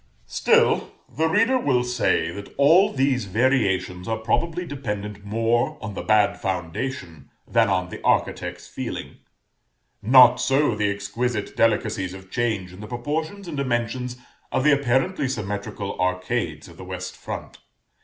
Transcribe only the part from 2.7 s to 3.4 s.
these